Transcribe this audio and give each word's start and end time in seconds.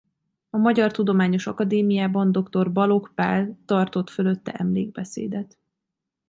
A 0.49 0.57
Magyar 0.57 0.91
Tudományos 0.91 1.47
Akadémiában 1.47 2.31
dr. 2.31 2.71
Balogh 2.71 3.09
Pál 3.13 3.57
tartott 3.65 4.09
fölötte 4.09 4.51
emlékbeszédet. 4.51 5.57